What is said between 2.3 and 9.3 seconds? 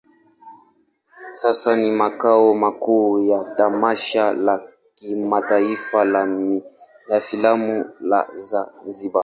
makuu ya tamasha la kimataifa la filamu la Zanzibar.